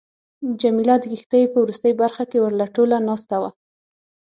[0.61, 3.49] جميله د کښتۍ په وروستۍ برخه کې ورله ټوله ناسته وه.